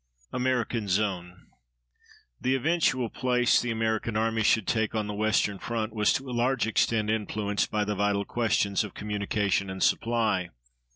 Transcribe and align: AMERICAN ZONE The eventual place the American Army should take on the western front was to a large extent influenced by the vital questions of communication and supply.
AMERICAN 0.33 0.87
ZONE 0.87 1.45
The 2.41 2.55
eventual 2.55 3.07
place 3.11 3.61
the 3.61 3.69
American 3.69 4.17
Army 4.17 4.41
should 4.41 4.65
take 4.65 4.95
on 4.95 5.05
the 5.05 5.13
western 5.13 5.59
front 5.59 5.93
was 5.93 6.11
to 6.13 6.27
a 6.27 6.31
large 6.33 6.65
extent 6.65 7.11
influenced 7.11 7.69
by 7.69 7.85
the 7.85 7.93
vital 7.93 8.25
questions 8.25 8.83
of 8.83 8.95
communication 8.95 9.69
and 9.69 9.83
supply. 9.83 10.49